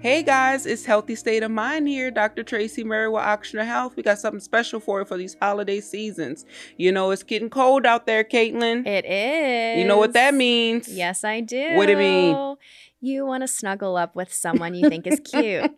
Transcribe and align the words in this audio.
Hey 0.00 0.22
guys, 0.22 0.64
it's 0.64 0.84
Healthy 0.84 1.16
State 1.16 1.42
of 1.42 1.50
Mind 1.50 1.88
here. 1.88 2.12
Dr. 2.12 2.44
Tracey 2.44 2.84
Murry 2.84 3.08
with 3.08 3.20
Ochsner 3.20 3.66
Health. 3.66 3.96
We 3.96 4.04
got 4.04 4.20
something 4.20 4.38
special 4.38 4.78
for 4.78 5.00
you 5.00 5.04
for 5.04 5.16
these 5.16 5.36
holiday 5.42 5.80
seasons. 5.80 6.44
You 6.76 6.92
know, 6.92 7.10
it's 7.10 7.24
getting 7.24 7.50
cold 7.50 7.84
out 7.84 8.06
there, 8.06 8.22
Kaitlyn. 8.22 8.86
It 8.86 9.04
is. 9.04 9.80
You 9.80 9.84
know 9.88 9.98
what 9.98 10.12
that 10.12 10.34
means? 10.34 10.88
Yes, 10.88 11.24
I 11.24 11.40
do. 11.40 11.74
What 11.74 11.86
do 11.86 11.92
you 11.92 11.98
mean? 11.98 12.56
You 13.00 13.26
want 13.26 13.42
to 13.42 13.48
snuggle 13.48 13.96
up 13.96 14.14
with 14.14 14.32
someone 14.32 14.76
you 14.76 14.88
think 14.88 15.08
is 15.08 15.18
cute. 15.18 15.68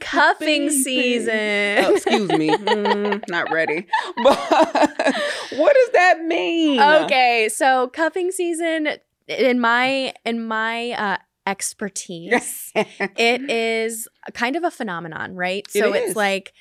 Cuffing 0.00 0.70
season. 0.70 1.84
Oh, 1.84 1.94
excuse 1.94 2.28
me. 2.30 2.50
Mm, 2.50 3.22
not 3.28 3.50
ready. 3.50 3.86
But 4.22 4.38
what 5.56 5.74
does 5.74 5.90
that 5.92 6.22
mean? 6.24 6.80
Okay, 6.80 7.50
so 7.52 7.88
cuffing 7.88 8.30
season 8.30 8.88
in 9.28 9.60
my 9.60 10.12
in 10.24 10.44
my 10.44 10.90
uh 10.92 11.16
expertise 11.46 12.70
it 12.74 13.42
is 13.50 14.06
kind 14.34 14.56
of 14.56 14.64
a 14.64 14.70
phenomenon, 14.70 15.34
right? 15.34 15.68
So 15.70 15.92
is. 15.94 16.08
it's 16.10 16.16
like 16.16 16.52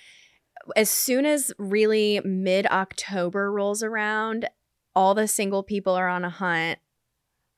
as 0.75 0.89
soon 0.89 1.25
as 1.25 1.51
really 1.57 2.21
mid 2.23 2.65
October 2.67 3.51
rolls 3.51 3.83
around, 3.83 4.47
all 4.95 5.13
the 5.15 5.27
single 5.27 5.63
people 5.63 5.93
are 5.93 6.07
on 6.07 6.23
a 6.25 6.29
hunt 6.29 6.79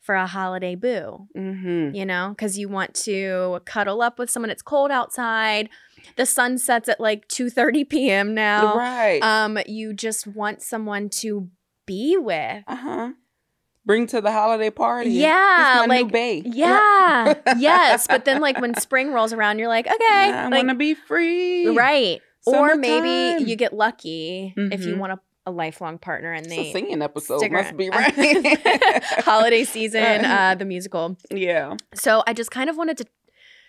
for 0.01 0.15
a 0.15 0.27
holiday 0.27 0.75
boo, 0.75 1.27
Mm-hmm. 1.35 1.95
you 1.95 2.05
know, 2.05 2.29
because 2.29 2.57
you 2.57 2.67
want 2.67 2.93
to 2.95 3.61
cuddle 3.65 4.01
up 4.01 4.19
with 4.19 4.29
someone. 4.29 4.49
It's 4.49 4.61
cold 4.61 4.91
outside. 4.91 5.69
The 6.17 6.25
sun 6.25 6.57
sets 6.57 6.89
at 6.89 6.99
like 6.99 7.27
2 7.29 7.49
30 7.49 7.85
p.m. 7.85 8.33
now. 8.33 8.75
Right. 8.77 9.21
Um, 9.23 9.57
you 9.65 9.93
just 9.93 10.27
want 10.27 10.61
someone 10.61 11.09
to 11.21 11.49
be 11.85 12.17
with. 12.17 12.63
uh 12.67 12.75
huh. 12.75 13.09
Bring 13.85 14.07
to 14.07 14.21
the 14.21 14.31
holiday 14.31 14.69
party. 14.69 15.09
Yeah, 15.11 15.79
This 15.81 15.87
my 15.87 15.97
new 16.03 16.03
like. 16.03 16.43
Yeah. 16.45 17.33
yes. 17.57 18.07
But 18.07 18.23
then 18.25 18.39
like 18.41 18.59
when 18.61 18.75
spring 18.75 19.11
rolls 19.11 19.33
around, 19.33 19.59
you're 19.59 19.67
like, 19.67 19.87
okay. 19.87 19.97
I 20.09 20.43
like, 20.45 20.53
want 20.53 20.69
to 20.69 20.75
be 20.75 20.93
free. 20.93 21.67
Right. 21.67 22.21
Or 22.45 22.75
maybe 22.75 23.43
you 23.43 23.55
get 23.57 23.73
lucky 23.73 24.53
if 24.55 24.85
you 24.85 24.95
Mhm. 24.95 24.99
want 24.99 25.13
a, 25.13 25.19
a 25.45 25.51
lifelong 25.51 25.97
partner 25.97 26.31
and 26.31 26.45
It's 26.45 26.55
a 26.55 26.71
singing 26.71 27.01
episode. 27.01 27.39
stick 27.39 27.51
Must 27.51 27.75
be 27.75 27.89
right. 27.91 29.03
holiday 29.23 29.63
season, 29.65 30.23
uh, 30.25 30.55
the 30.55 30.65
musical. 30.65 31.17
yeah. 31.29 31.75
So 31.93 32.23
I 32.27 32.33
just 32.33 32.51
kind 32.51 32.69
of 32.69 32.77
wanted 32.77 32.97
to 32.99 33.05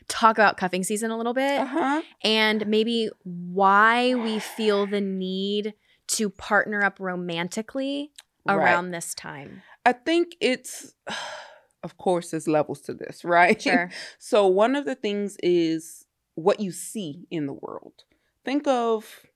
talk 0.06 0.36
about 0.38 0.56
cuffing 0.56 0.84
season 0.84 1.10
a 1.10 1.16
little 1.16 1.34
bit 1.34 1.60
Uh 1.60 1.64
huh. 1.66 2.02
and 2.22 2.66
maybe 2.66 3.08
why 3.24 4.14
we 4.14 4.38
feel 4.38 4.86
the 4.86 5.00
need 5.00 5.74
to 6.08 6.28
partner 6.30 6.84
up 6.84 6.98
romantically 7.00 8.12
around 8.48 8.90
this 8.90 9.14
time. 9.14 9.62
I 9.84 9.92
think 9.92 10.34
it's, 10.40 10.94
of 11.82 11.96
course, 11.96 12.30
there's 12.30 12.48
levels 12.48 12.80
to 12.82 12.94
this, 12.94 13.24
right? 13.38 13.60
Sure. 13.60 13.90
So 14.18 14.46
one 14.46 14.74
of 14.76 14.84
the 14.84 14.94
things 14.94 15.36
is 15.42 16.06
what 16.34 16.60
you 16.60 16.72
see 16.72 17.26
in 17.30 17.46
the 17.46 17.52
world. 17.52 18.04
Think 18.44 18.66
of 18.66 19.26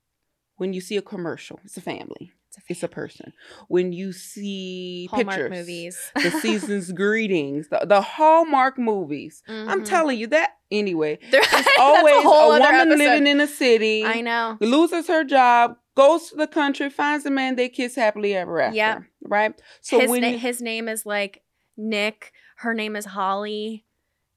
when 0.57 0.73
you 0.73 0.81
see 0.81 0.97
a 0.97 1.03
commercial. 1.03 1.61
It's 1.65 1.77
a 1.77 1.81
family. 1.81 2.33
It's 2.49 2.59
a, 2.59 2.61
It's 2.69 2.83
a 2.83 2.89
person. 2.89 3.33
When 3.69 3.93
you 3.93 4.13
see 4.13 5.07
Hallmark 5.11 5.37
pictures, 5.37 5.51
movies. 5.59 6.13
the 6.15 6.31
season's 6.43 6.93
greetings, 6.93 7.69
the, 7.69 7.85
the 7.87 8.01
Hallmark 8.01 8.79
movies. 8.79 9.43
I'm 9.47 9.83
Mhm. 9.83 9.85
telling 9.89 10.19
you 10.19 10.27
that 10.29 10.53
anyway. 10.71 11.19
It's 11.33 11.69
always 11.79 12.15
a, 12.25 12.29
other 12.29 12.49
woman 12.49 12.63
episode. 12.63 12.99
living 12.99 13.27
in 13.27 13.41
a 13.41 13.47
city. 13.47 14.05
I 14.05 14.21
know. 14.23 14.57
loses 14.61 15.07
her 15.09 15.25
job, 15.25 15.77
goes 15.95 16.31
to 16.31 16.37
the 16.37 16.47
country, 16.47 16.89
finds 16.91 17.25
a 17.27 17.31
man, 17.31 17.57
they 17.57 17.69
kiss 17.69 17.95
happily 17.95 18.35
ever 18.35 18.61
after. 18.61 18.77
Yeah. 18.77 18.99
Right? 19.29 19.61
So 19.81 20.01
his, 20.01 20.11
when 20.11 20.21
na- 20.23 20.39
his 20.39 20.61
name 20.61 20.89
is 20.89 21.05
like 21.07 21.43
Nick. 21.77 22.33
Her 22.57 22.75
name 22.75 22.97
is 22.97 23.05
Holly. 23.05 23.85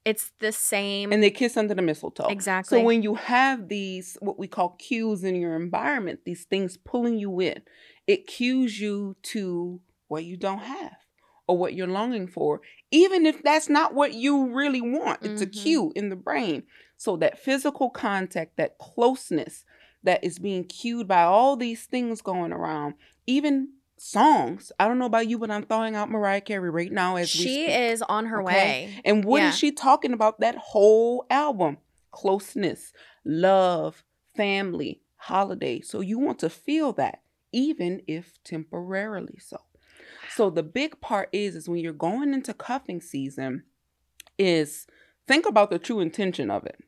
It's 0.04 0.32
the 0.40 0.50
same. 0.52 1.12
and 1.12 1.22
they 1.22 1.30
kiss 1.30 1.56
under 1.56 1.74
the 1.74 1.82
mistletoe. 1.82 2.26
exactly. 2.28 2.78
So 2.80 2.84
when 2.84 3.02
you 3.04 3.14
have 3.14 3.68
these 3.68 4.16
what 4.20 4.36
we 4.38 4.48
call 4.48 4.70
cues 4.70 5.22
in 5.22 5.36
your 5.36 5.54
environment, 5.54 6.20
these 6.24 6.44
things 6.44 6.76
pulling 6.76 7.18
you 7.18 7.38
in, 7.40 7.62
it 8.08 8.26
cues 8.26 8.80
you 8.80 9.16
to 9.22 9.80
what 10.08 10.24
you 10.24 10.36
don't 10.36 10.58
have 10.58 10.96
or 11.46 11.56
what 11.56 11.74
you're 11.74 11.86
longing 11.86 12.26
for, 12.26 12.60
even 12.90 13.26
if 13.26 13.42
that's 13.44 13.68
not 13.68 13.94
what 13.94 14.12
you 14.14 14.52
really 14.52 14.80
want. 14.80 15.20
It's 15.22 15.40
a 15.42 15.46
Mhm. 15.46 15.52
cue 15.62 15.92
in 15.94 16.08
the 16.08 16.16
brain. 16.16 16.64
So 16.96 17.16
that 17.18 17.38
physical 17.38 17.88
contact, 17.90 18.56
that 18.56 18.78
closeness 18.78 19.64
that 20.02 20.22
is 20.24 20.38
being 20.40 20.64
cued 20.64 21.06
by 21.06 21.22
all 21.22 21.56
these 21.56 21.86
things 21.86 22.22
going 22.22 22.52
around, 22.52 22.94
even 23.26 23.68
songs. 24.02 24.72
I 24.80 24.88
don't 24.88 24.98
know 24.98 25.06
about 25.06 25.28
you, 25.28 25.38
but 25.38 25.50
I'm 25.50 25.62
throwing 25.64 25.94
out 25.94 26.10
Mariah 26.10 26.40
Carey 26.40 26.70
right 26.70 26.90
now 26.92 27.16
as 27.16 27.34
we 27.34 27.44
she 27.44 27.66
is 27.66 28.02
on 28.02 28.26
her 28.26 28.42
Okay. 28.42 28.54
way. 28.54 29.02
And 29.04 29.24
what 29.24 29.42
is 29.42 29.54
Yeah. 29.54 29.58
she 29.58 29.72
talking 29.72 30.12
about 30.12 30.40
that 30.40 30.56
whole 30.56 31.24
album? 31.30 31.78
Closeness, 32.10 32.92
love, 33.24 34.04
family, 34.36 35.02
holiday. 35.16 35.80
So 35.80 36.00
you 36.00 36.18
want 36.18 36.40
to 36.40 36.50
feel 36.50 36.92
that, 36.94 37.22
even 37.52 38.02
if 38.06 38.42
temporarily 38.44 39.38
so. 39.38 39.58
So 40.28 40.50
the 40.50 40.62
big 40.62 41.00
part 41.00 41.28
is 41.32 41.54
is 41.54 41.68
when 41.68 41.78
you're 41.80 41.92
going 41.92 42.34
into 42.34 42.52
cuffing 42.54 43.00
season, 43.00 43.64
is 44.38 44.86
think 45.28 45.46
about 45.46 45.70
the 45.70 45.78
true 45.78 46.00
intention 46.00 46.50
of 46.50 46.66
it. 46.66 46.78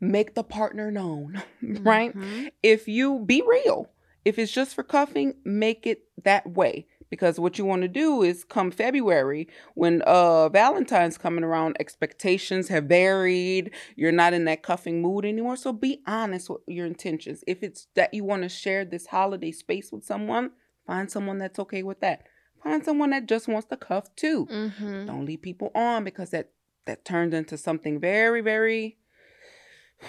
Make 0.00 0.34
the 0.34 0.44
partner 0.44 0.90
known, 0.90 1.42
right? 1.62 2.14
Mhm. 2.16 2.50
if 2.62 2.88
you 2.88 3.20
be 3.20 3.42
real, 3.46 3.90
if 4.24 4.38
it's 4.38 4.52
just 4.52 4.74
for 4.74 4.82
cuffing, 4.82 5.34
make 5.44 5.86
it 5.86 6.05
that 6.26 6.46
way. 6.46 6.86
Because 7.08 7.38
what 7.38 7.56
you 7.56 7.64
want 7.64 7.82
to 7.82 7.88
do 7.88 8.22
is 8.22 8.42
come 8.42 8.72
February 8.72 9.48
when 9.74 10.02
uh 10.02 10.48
Valentine's 10.48 11.16
coming 11.16 11.44
around, 11.44 11.76
expectations 11.78 12.66
have 12.68 12.84
varied. 12.84 13.70
You're 13.94 14.10
not 14.12 14.34
in 14.34 14.44
that 14.46 14.62
cuffing 14.64 15.00
mood 15.02 15.24
anymore. 15.24 15.56
So 15.56 15.72
be 15.72 16.02
honest 16.06 16.50
with 16.50 16.62
your 16.66 16.84
intentions. 16.84 17.44
If 17.46 17.62
it's 17.62 17.86
that 17.94 18.12
you 18.12 18.24
want 18.24 18.42
to 18.42 18.48
share 18.48 18.84
this 18.84 19.06
holiday 19.06 19.52
space 19.52 19.92
with 19.92 20.04
someone, 20.04 20.50
find 20.86 21.08
someone 21.10 21.38
that's 21.38 21.60
okay 21.60 21.84
with 21.84 22.00
that. 22.00 22.26
Find 22.62 22.84
someone 22.84 23.10
that 23.10 23.26
just 23.26 23.46
wants 23.46 23.68
to 23.68 23.76
cuff 23.76 24.14
too. 24.16 24.46
Mhm. 24.46 25.06
Don't 25.06 25.26
leave 25.26 25.42
people 25.42 25.70
on 25.76 26.02
because 26.02 26.30
that 26.30 26.50
that 26.86 27.04
turns 27.04 27.34
into 27.34 27.56
something 27.56 28.00
very, 28.00 28.40
very 28.40 28.96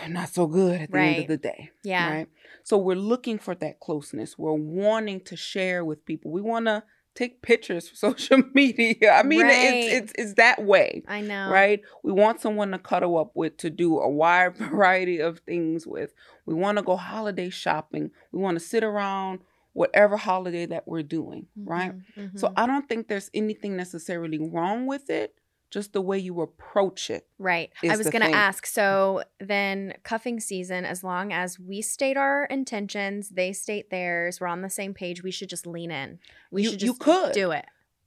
not 0.10 0.30
so 0.30 0.48
good 0.48 0.82
at 0.82 0.92
the 0.92 0.98
end 1.00 1.20
of 1.22 1.28
the 1.28 1.38
day. 1.38 1.72
Yeah. 1.84 2.12
Right. 2.12 2.28
So 2.64 2.78
we're 2.78 2.96
looking 2.96 3.40
for 3.40 3.56
that 3.56 3.80
closeness. 3.80 4.38
We're 4.38 4.54
wanting 4.54 5.22
to 5.22 5.36
share 5.36 5.84
with 5.86 6.06
people. 6.06 6.32
We 6.32 6.42
want 6.42 6.66
to 6.66 6.84
take 7.16 7.42
pictures 7.42 7.90
for 7.90 7.96
social 8.08 8.42
media. 8.54 9.12
I 9.14 9.24
mean, 9.24 9.42
Right. 9.44 9.56
it's 9.58 9.94
it's 9.94 10.14
it's 10.18 10.34
that 10.36 10.64
way. 10.64 11.04
I 11.08 11.22
know. 11.22 11.50
Right? 11.50 11.82
We 12.04 12.12
want 12.12 12.42
someone 12.42 12.72
to 12.72 12.80
cuddle 12.80 13.18
up 13.18 13.32
with, 13.36 13.58
to 13.58 13.70
do 13.70 14.00
a 14.00 14.10
wide 14.10 14.56
variety 14.58 15.20
of 15.20 15.40
things 15.40 15.88
with. 15.88 16.14
We 16.46 16.54
want 16.54 16.78
to 16.78 16.84
go 16.84 16.96
holiday 16.96 17.50
shopping. 17.50 18.12
We 18.32 18.40
want 18.42 18.60
to 18.60 18.64
sit 18.64 18.84
around 18.84 19.40
whatever 19.74 20.18
holiday 20.18 20.66
that 20.66 20.88
we're 20.88 21.04
doing, 21.04 21.46
right? 21.56 21.94
Mhm, 22.18 22.38
So 22.40 22.48
mhm. 22.48 22.54
I 22.58 22.66
don't 22.66 22.90
think 22.90 23.08
there's 23.08 23.30
anything 23.34 23.78
necessarily 23.78 24.40
wrong 24.40 24.88
with 24.88 25.10
it, 25.12 25.36
just 25.70 25.94
the 25.94 26.02
way 26.02 26.18
you 26.18 26.42
approach 26.42 27.10
it. 27.10 27.28
Right. 27.38 27.72
I 27.84 27.98
was 27.98 28.10
going 28.10 28.22
to 28.24 28.32
ask. 28.36 28.66
So 28.66 29.24
then, 29.40 29.94
cuffing 30.04 30.40
season, 30.40 30.86
as 30.86 31.04
long 31.04 31.34
as 31.34 31.60
we 31.60 31.82
state 31.82 32.18
our 32.18 32.46
intentions, 32.46 33.30
they 33.30 33.54
state 33.54 33.90
theirs, 33.90 34.40
we're 34.40 34.48
on 34.48 34.62
the 34.62 34.70
same 34.70 34.94
page, 34.94 35.24
we 35.24 35.32
should 35.32 35.50
just 35.50 35.68
lean 35.68 35.92
in. 35.92 36.20
We 36.52 36.64
You- 36.64 36.70
should 36.72 36.82
you 36.82 36.88
just 36.90 37.00
could. 37.02 37.34
do 37.34 37.52
it. 37.52 37.66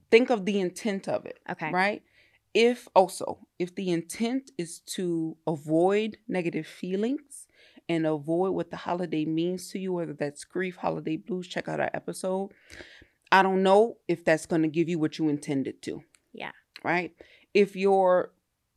Think 0.09 0.29
of 0.29 0.45
the 0.45 0.59
intent 0.59 1.07
of 1.07 1.25
it. 1.25 1.39
Okay. 1.49 1.71
right? 1.71 2.03
If 2.53 2.87
also, 2.95 3.47
if 3.59 3.73
the 3.75 3.91
intent 3.91 4.51
is 4.57 4.79
to 4.97 5.37
avoid 5.47 6.17
negative 6.27 6.67
feelings 6.67 7.47
and 7.87 8.05
avoid 8.05 8.51
what 8.51 8.71
the 8.71 8.77
holiday 8.77 9.23
means 9.23 9.69
to 9.69 9.79
you, 9.79 9.93
whether 9.93 10.11
that's 10.13 10.43
grief, 10.43 10.75
holiday 10.77 11.15
blues, 11.15 11.47
check 11.47 11.69
out 11.69 11.79
our 11.79 11.89
episode. 11.93 12.49
I 13.31 13.41
don't 13.41 13.63
know 13.63 13.97
if 14.09 14.25
that's 14.25 14.45
going 14.45 14.63
to 14.63 14.67
give 14.67 14.89
you 14.89 14.99
what 14.99 15.17
you 15.17 15.29
intended 15.29 15.81
to. 15.83 16.03
Yeah. 16.33 16.51
Right? 16.83 17.13
If 17.53 17.75
your 17.75 18.31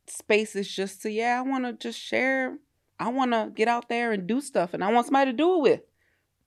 space 0.07 0.55
is 0.55 0.73
just 0.73 1.01
to, 1.01 1.11
yeah, 1.11 1.39
I 1.39 1.41
want 1.47 1.65
to 1.65 1.73
just 1.73 1.99
share, 1.99 2.57
I 2.99 3.09
want 3.09 3.31
to 3.31 3.51
get 3.53 3.67
out 3.67 3.89
there 3.89 4.11
and 4.11 4.27
do 4.27 4.41
stuff 4.41 4.73
and 4.73 4.83
I 4.83 4.91
want 4.91 5.07
somebody 5.07 5.31
to 5.31 5.37
do 5.37 5.55
it 5.57 5.61
with, 5.61 5.81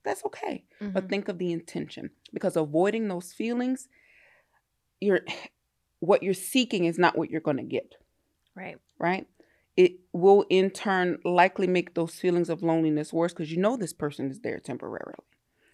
that's 0.03 0.23
okay. 0.25 0.63
But 0.79 1.05
Mhm. 1.05 1.09
think 1.09 1.27
of 1.27 1.37
the 1.37 1.51
intention 1.51 2.11
because 2.33 2.55
avoiding 2.55 3.07
those 3.07 3.33
feelings 3.33 3.89
you're 5.01 5.21
what 5.99 6.23
you're 6.23 6.33
seeking 6.33 6.85
is 6.85 6.97
not 6.97 7.17
what 7.17 7.29
you're 7.29 7.41
going 7.41 7.57
to 7.57 7.63
get. 7.63 7.95
Right. 8.55 8.77
right? 8.97 9.27
It 9.77 9.93
will 10.11 10.45
in 10.49 10.69
turn 10.71 11.19
likely 11.23 11.67
make 11.67 11.93
those 11.93 12.15
feelings 12.15 12.49
of 12.49 12.61
loneliness 12.61 13.13
worse 13.13 13.31
because 13.33 13.51
you 13.51 13.57
know 13.57 13.77
this 13.77 13.93
person 13.93 14.29
is 14.29 14.41
there 14.41 14.59
temporarily. 14.59 15.13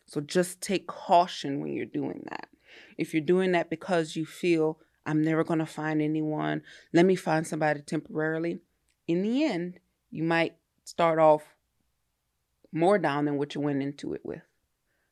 So 0.05 0.21
just 0.21 0.61
take 0.61 0.85
caution 0.85 1.59
when 1.59 1.73
you're 1.73 1.85
doing 1.87 2.23
that. 2.29 2.49
If 2.97 3.13
you're 3.13 3.21
doing 3.23 3.53
that 3.53 3.71
because 3.71 4.15
you 4.15 4.25
feel 4.25 4.79
i'm 5.05 5.21
never 5.23 5.43
going 5.43 5.59
to 5.59 5.65
find 5.65 6.01
anyone 6.01 6.61
let 6.93 7.05
me 7.05 7.15
find 7.15 7.45
somebody 7.47 7.81
temporarily 7.81 8.59
in 9.07 9.21
the 9.21 9.43
end 9.43 9.79
you 10.11 10.23
might 10.23 10.55
start 10.83 11.19
off 11.19 11.43
more 12.71 12.97
down 12.97 13.25
than 13.25 13.37
what 13.37 13.55
you 13.55 13.61
went 13.61 13.81
into 13.81 14.13
it 14.13 14.21
with 14.23 14.41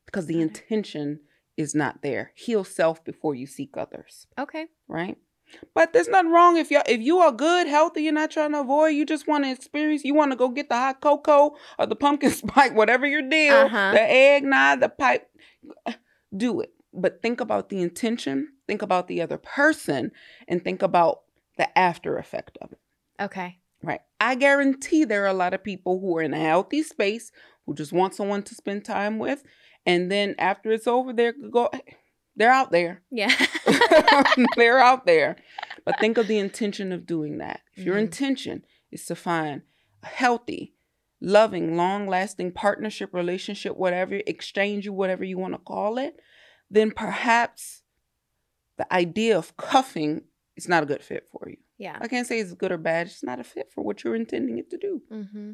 because 0.06 0.26
the 0.26 0.40
intention 0.40 1.20
is 1.56 1.74
not 1.74 2.02
there. 2.02 2.32
Heal 2.34 2.64
self 2.64 3.04
before 3.04 3.34
you 3.34 3.46
seek 3.46 3.76
others, 3.76 4.26
Okay. 4.38 4.66
right? 4.88 5.16
But 5.74 5.92
there's 5.92 6.08
nothing 6.08 6.30
wrong 6.32 6.56
if 6.56 6.70
you 6.70 6.80
if 6.86 7.00
you 7.00 7.18
are 7.18 7.30
good, 7.32 7.66
healthy, 7.68 8.02
you're 8.02 8.12
not 8.12 8.30
trying 8.30 8.52
to 8.52 8.60
avoid. 8.60 8.88
You 8.88 9.06
just 9.06 9.28
want 9.28 9.44
to 9.44 9.50
experience. 9.50 10.04
You 10.04 10.14
want 10.14 10.32
to 10.32 10.36
go 10.36 10.48
get 10.48 10.68
the 10.68 10.74
hot 10.74 11.00
cocoa 11.00 11.54
or 11.78 11.86
the 11.86 11.94
pumpkin 11.96 12.30
spice, 12.42 12.72
whatever 12.72 13.06
your 13.06 13.22
deal, 13.22 13.54
Uh-huh. 13.54 13.90
the 13.92 14.00
eggnog, 14.02 14.80
the 14.80 14.88
pipe. 14.88 15.28
Do 16.36 16.60
it, 16.60 16.72
but 16.92 17.22
think 17.22 17.40
about 17.40 17.68
the 17.68 17.80
intention. 17.80 18.48
Think 18.66 18.82
about 18.82 19.08
the 19.08 19.20
other 19.20 19.38
person, 19.38 20.10
and 20.48 20.62
think 20.64 20.82
about 20.82 21.22
the 21.56 21.76
after 21.78 22.16
effect 22.18 22.56
of 22.60 22.72
it. 22.72 22.78
Okay. 23.20 23.58
Right. 23.82 24.00
I 24.18 24.34
guarantee 24.34 25.04
there 25.04 25.24
are 25.24 25.28
a 25.28 25.34
lot 25.34 25.52
of 25.54 25.62
people 25.62 26.00
who 26.00 26.16
are 26.16 26.22
in 26.22 26.32
a 26.32 26.38
healthy 26.38 26.82
space 26.82 27.30
who 27.66 27.74
just 27.74 27.92
want 27.92 28.14
someone 28.14 28.42
to 28.44 28.54
spend 28.54 28.84
time 28.84 29.18
with, 29.18 29.42
and 29.84 30.10
then 30.10 30.34
after 30.38 30.72
it's 30.72 30.86
over, 30.86 31.12
they're 31.12 31.34
go. 31.50 31.70
They're 32.36 32.50
out 32.50 32.72
there. 32.72 33.02
Yeah. 33.12 33.32
they're 34.56 34.78
out 34.80 35.06
there. 35.06 35.36
But 35.84 36.00
think 36.00 36.18
of 36.18 36.26
the 36.26 36.38
intention 36.38 36.90
of 36.92 37.06
doing 37.06 37.38
that. 37.38 37.60
If 37.76 37.84
your 37.84 37.96
Mhm. 37.96 38.00
intention 38.06 38.64
is 38.90 39.04
to 39.06 39.14
find 39.14 39.62
a 40.02 40.06
healthy, 40.06 40.74
loving, 41.20 41.76
long 41.76 42.08
lasting 42.08 42.52
partnership, 42.52 43.14
relationship, 43.14 43.76
whatever, 43.76 44.20
exchange, 44.26 44.88
or 44.88 44.92
whatever 44.94 45.22
you 45.24 45.38
want 45.38 45.54
to 45.54 45.58
call 45.58 45.96
it, 45.98 46.16
then 46.70 46.90
perhaps 46.90 47.82
the 48.76 48.92
idea 48.92 49.36
of 49.38 49.56
cuffing 49.56 50.22
is 50.56 50.68
not 50.68 50.82
a 50.82 50.86
good 50.86 51.02
fit 51.02 51.26
for 51.30 51.48
you. 51.48 51.56
yeah. 51.78 51.98
I 52.00 52.08
can't 52.08 52.26
say 52.26 52.38
it's 52.40 52.54
good 52.54 52.72
or 52.72 52.78
bad, 52.78 53.06
it's 53.08 53.22
not 53.22 53.40
a 53.40 53.44
fit 53.44 53.70
for 53.72 53.82
what 53.84 54.04
you're 54.04 54.14
intending 54.16 54.58
it 54.58 54.70
to 54.70 54.78
do. 54.78 55.02
Mm-hmm. 55.10 55.50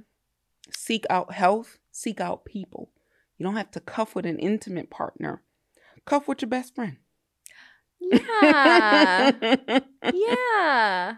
Seek 0.71 1.05
out 1.11 1.33
health, 1.33 1.79
seek 1.91 2.21
out 2.21 2.45
people. 2.45 2.91
You 3.39 3.45
don't 3.45 3.57
have 3.57 3.71
to 3.73 3.81
cuff 3.81 4.15
with 4.15 4.27
an 4.27 4.39
intimate 4.39 4.91
partner. 4.91 5.43
Cuff 6.05 6.29
with 6.29 6.43
your 6.43 6.49
best 6.51 6.75
friend. 6.75 6.99
Yeah. 8.01 9.31
yeah. 10.13 11.15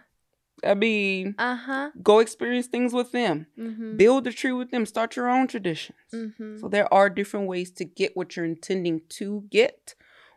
I 0.65 0.75
mean, 0.75 1.35
Uh 1.39 1.57
huh. 1.57 1.91
go 2.03 2.21
experience 2.21 2.67
things 2.69 2.93
with 2.93 3.11
them. 3.13 3.47
Mm-hmm. 3.59 3.97
Build 3.97 4.27
a 4.29 4.33
tree 4.33 4.53
with 4.53 4.71
them. 4.71 4.87
Start 4.87 5.17
your 5.17 5.29
own 5.29 5.49
traditions. 5.49 5.99
Mm-hmm. 6.15 6.59
So 6.59 6.69
there 6.69 6.93
are 6.95 7.11
different 7.11 7.49
ways 7.49 7.71
to 7.73 7.85
get 7.85 8.17
what 8.17 8.37
you're 8.37 8.45
intending 8.45 9.03
to 9.11 9.45
get 9.51 9.95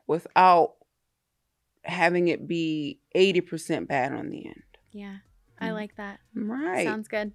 without 0.08 0.74
having 1.86 2.28
it 2.28 2.48
be 2.48 3.00
80% 3.16 3.88
bad 3.88 4.12
on 4.14 4.30
the 4.30 4.46
end. 4.46 4.64
Yeah. 4.92 5.18
I 5.60 5.70
Mhm. 5.70 5.74
like 5.74 5.96
that. 5.96 6.20
Right. 6.34 6.86
Sounds 6.86 7.08
good. 7.08 7.32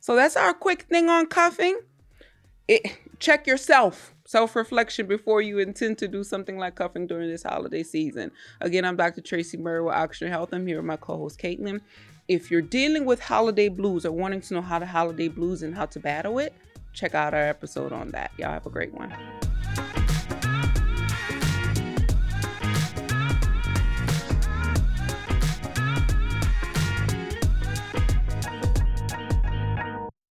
So 0.00 0.14
that's 0.14 0.36
our 0.36 0.52
quick 0.54 0.82
thing 0.82 1.08
on 1.08 1.26
cuffing. 1.26 1.80
It, 2.68 2.96
check 3.18 3.46
yourself, 3.46 4.14
self 4.24 4.56
reflection 4.56 5.06
before 5.06 5.42
you 5.42 5.58
intend 5.58 5.98
to 5.98 6.08
do 6.08 6.24
something 6.24 6.56
like 6.58 6.76
cuffing 6.76 7.06
during 7.06 7.28
this 7.28 7.42
holiday 7.42 7.82
season. 7.82 8.30
Again, 8.60 8.84
I'm 8.84 8.96
Dr. 8.96 9.20
Tracey 9.20 9.56
Murry 9.58 9.82
with 9.82 9.94
Ochsner 9.94 10.28
Health. 10.28 10.52
I'm 10.52 10.66
here 10.66 10.76
with 10.78 10.86
my 10.86 10.96
co 10.96 11.16
host, 11.18 11.38
Kaitlyn. 11.40 11.80
If 12.28 12.50
you're 12.50 12.62
dealing 12.62 13.04
with 13.04 13.20
holiday 13.20 13.68
blues 13.68 14.06
or 14.06 14.12
wanting 14.12 14.40
to 14.42 14.54
know 14.54 14.62
how 14.62 14.78
to 14.78 14.86
holiday 14.86 15.28
blues 15.28 15.62
and 15.62 15.74
how 15.74 15.86
to 15.86 16.00
battle 16.00 16.38
it, 16.38 16.54
check 16.94 17.14
out 17.14 17.34
our 17.34 17.42
episode 17.42 17.92
on 17.92 18.10
that. 18.12 18.30
Y'all 18.38 18.50
have 18.52 18.64
a 18.66 18.70
great 18.70 18.94
one. 18.94 19.12